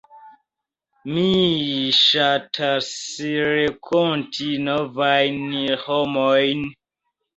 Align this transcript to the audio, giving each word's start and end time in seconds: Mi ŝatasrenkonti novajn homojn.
Mi 1.17 1.25
ŝatasrenkonti 1.97 4.49
novajn 4.65 5.41
homojn. 5.87 6.65